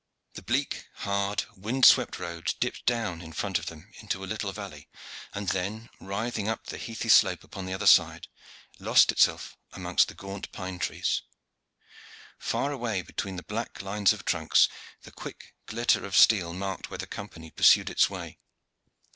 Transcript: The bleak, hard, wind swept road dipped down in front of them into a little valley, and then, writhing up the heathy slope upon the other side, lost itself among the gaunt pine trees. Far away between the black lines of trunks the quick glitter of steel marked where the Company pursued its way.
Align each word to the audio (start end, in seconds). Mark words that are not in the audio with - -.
The 0.33 0.41
bleak, 0.41 0.87
hard, 1.05 1.43
wind 1.55 1.85
swept 1.85 2.17
road 2.17 2.55
dipped 2.59 2.87
down 2.87 3.21
in 3.21 3.33
front 3.33 3.59
of 3.59 3.67
them 3.67 3.91
into 3.99 4.23
a 4.23 4.25
little 4.25 4.51
valley, 4.51 4.89
and 5.31 5.49
then, 5.49 5.89
writhing 5.99 6.47
up 6.49 6.65
the 6.65 6.79
heathy 6.79 7.07
slope 7.07 7.43
upon 7.43 7.67
the 7.67 7.75
other 7.75 7.85
side, 7.85 8.27
lost 8.79 9.11
itself 9.11 9.55
among 9.73 9.97
the 10.07 10.15
gaunt 10.15 10.51
pine 10.51 10.79
trees. 10.79 11.21
Far 12.39 12.71
away 12.71 13.03
between 13.03 13.35
the 13.35 13.43
black 13.43 13.83
lines 13.83 14.11
of 14.11 14.25
trunks 14.25 14.67
the 15.03 15.11
quick 15.11 15.53
glitter 15.67 16.03
of 16.03 16.17
steel 16.17 16.51
marked 16.51 16.89
where 16.89 16.97
the 16.97 17.05
Company 17.05 17.51
pursued 17.51 17.87
its 17.91 18.09
way. 18.09 18.39